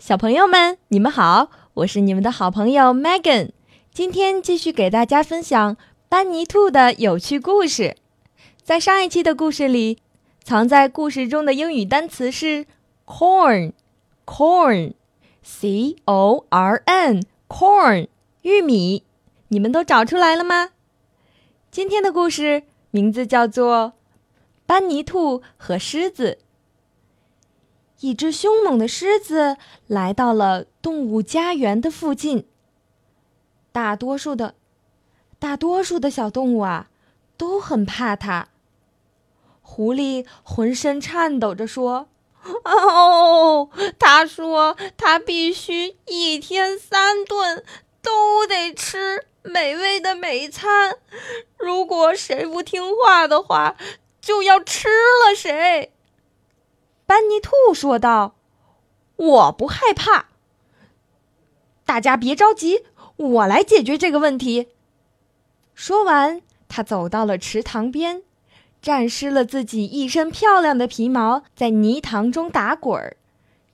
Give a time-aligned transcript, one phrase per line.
[0.00, 3.50] 小朋友们，你们好，我是你们的好朋友 Megan。
[3.92, 5.76] 今天继续给大家分享
[6.08, 7.98] 班尼兔的有趣故事。
[8.62, 9.98] 在上一期的故事里，
[10.42, 12.64] 藏在故事中的英语单词是
[13.04, 18.08] corn，corn，c o r n，corn，
[18.40, 19.04] 玉米。
[19.48, 20.70] 你们都找出来了吗？
[21.70, 23.92] 今天的故事名字叫做
[24.64, 26.38] 《班尼兔和狮子》。
[28.00, 29.56] 一只凶猛的狮子
[29.86, 32.46] 来到了动物家园的附近。
[33.72, 34.54] 大多数的，
[35.38, 36.88] 大多数的小动物啊，
[37.36, 38.48] 都很怕它。
[39.62, 42.08] 狐狸浑身颤抖着说
[42.64, 47.64] ：“哦，他说他必须一天三顿
[48.02, 50.96] 都得吃美味的美餐，
[51.56, 53.76] 如果谁不听话的话，
[54.20, 55.92] 就要吃了谁。”
[57.10, 58.36] 班尼兔说道
[59.18, 60.26] ：“我不害怕，
[61.84, 62.84] 大家别着急，
[63.16, 64.68] 我来解决这个问题。”
[65.74, 68.22] 说完，他走到了池塘边，
[68.80, 73.16] 沾湿了自己一身漂亮的皮毛，在泥塘中打滚儿，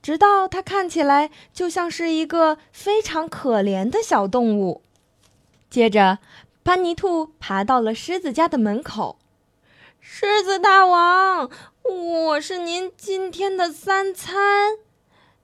[0.01, 4.81] 直到它看起来就像是一个非常可怜的小动物。
[5.69, 6.17] 接着，
[6.63, 9.19] 班尼兔爬到了狮子家的门口，
[9.99, 11.51] 狮子大王。
[12.17, 14.79] 我是您今天的三餐，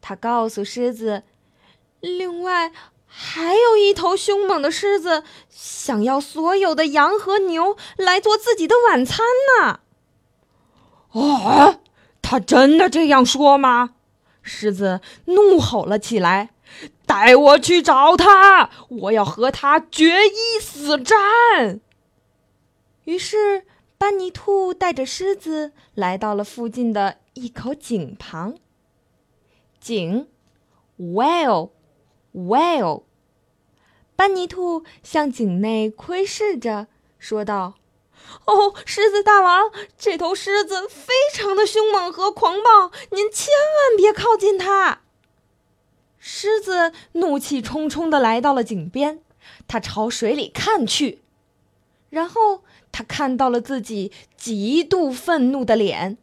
[0.02, 1.22] 他告诉狮子。
[2.00, 2.72] 另外，
[3.06, 9.24] 还有一头凶猛的狮子想要所有的羊和牛来做自己的晚餐
[9.62, 9.82] 呢。
[11.12, 11.80] 啊！
[12.24, 13.92] 他真的这样说吗？
[14.42, 16.50] 狮子怒吼了起来
[17.06, 18.72] ：“带我去找他！
[18.90, 21.80] 我要和他决一死战！”
[23.06, 23.68] 于是。
[23.98, 28.58] 班尼兔带着狮子来到了附近的一口井旁。
[29.80, 30.28] 井
[31.00, 33.04] ，well，well。
[34.16, 36.88] 班尼兔向井内窥视着，
[37.18, 37.76] 说道
[38.46, 45.02] ：“哦，狮子大王，这头狮子非常的凶猛和狂暴，您千万别靠近它。”
[46.20, 49.22] 狮子怒气冲冲地来到了井边，
[49.68, 51.23] 它朝水里看去，
[52.14, 52.64] 然后。
[52.96, 56.20] 他看到了自己极度愤怒的脸，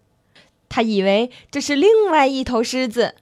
[0.68, 3.16] 他以为这是另外一头狮子。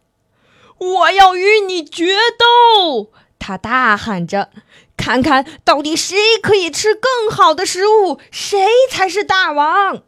[0.76, 3.10] 我要与你决斗！
[3.38, 4.50] 他大喊着
[4.98, 10.02] ：“看看到底谁可以吃更好的食物，谁才是大王！”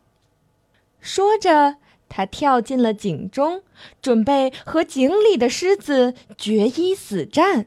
[1.00, 1.76] 说着，
[2.10, 3.62] 他跳进了井中，
[4.02, 7.64] 准备和井里的狮子决一死战。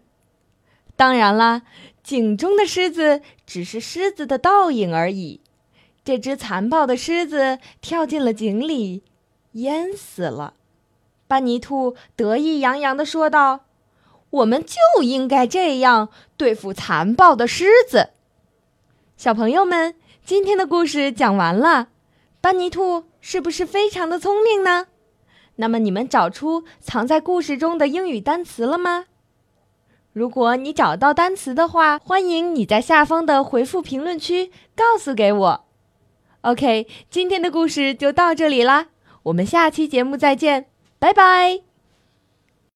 [0.96, 1.64] 当然啦，
[2.04, 5.40] 井中的狮子只是狮子的倒影而已。
[6.04, 9.04] 这只残暴的狮子跳进了井里，
[9.54, 10.56] 淹死了。
[11.28, 13.62] 班尼兔得意洋洋地说道
[14.30, 18.10] ：“我们就应该这样对付残暴的狮子。”
[19.16, 21.88] 小朋友们，今天的故事讲完了。
[22.42, 24.88] 班尼兔是不是非常的聪明呢？
[25.56, 29.06] 那么你们找出藏在故事中的英语单词了吗？
[30.14, 35.66] 如果你找到单词的话，欢迎你在下方的回复评论区告诉给我。
[36.42, 38.88] OK，今天的故事就到这里啦，
[39.24, 40.68] 我们下期节目再见，
[41.00, 41.73] 拜拜。